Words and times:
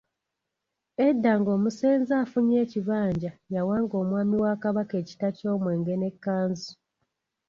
Edda 1.07 1.31
ng’omusenze 1.39 2.13
afunye 2.23 2.57
ekibanja 2.65 3.31
yawanga 3.53 3.93
Omwami 4.01 4.35
wa 4.43 4.53
Kabaka 4.63 4.93
ekita 5.01 5.27
ky’Omwenge 5.37 5.93
n’e 5.97 6.11
Kkanzu. 6.13 6.71